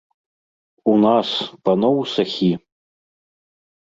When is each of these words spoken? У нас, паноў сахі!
У 0.93 0.95
нас, 1.05 1.29
паноў 1.69 1.97
сахі! 2.13 2.49